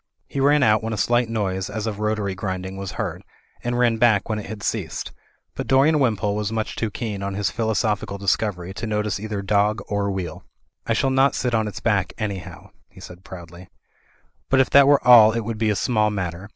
He 0.25 0.39
ran 0.39 0.63
out 0.63 0.81
when 0.81 0.93
a 0.93 0.97
slight 0.97 1.29
noise 1.29 1.69
as 1.69 1.85
of 1.85 1.99
rota 1.99 2.21
tory 2.21 2.33
grinding 2.33 2.75
was 2.75 2.93
heard; 2.93 3.23
and 3.63 3.77
ran 3.77 3.97
back 3.97 4.27
when 4.29 4.39
it 4.39 4.47
had 4.47 4.63
ceased. 4.63 5.11
But 5.53 5.67
Dorian 5.67 5.99
Wimpole 5.99 6.35
was 6.35 6.51
much 6.51 6.75
too 6.75 6.89
keen 6.89 7.21
on 7.21 7.35
his 7.35 7.51
philosophical 7.51 8.17
discovery 8.17 8.73
to 8.73 8.87
notice 8.87 9.19
either 9.19 9.43
dog 9.43 9.79
or 9.87 10.09
wheel. 10.09 10.43
'1 10.87 10.95
shall 10.95 11.11
not 11.11 11.35
sit 11.35 11.53
on 11.53 11.67
its 11.67 11.81
back, 11.81 12.13
anyhow," 12.17 12.71
he 12.89 12.99
said 12.99 13.23
proudly, 13.23 13.69
"but 14.49 14.59
if 14.59 14.71
that 14.71 14.87
were 14.87 15.05
all 15.07 15.33
it 15.33 15.41
would 15.41 15.59
be 15.59 15.69
a 15.69 15.75
small 15.75 16.09
matter. 16.09 16.49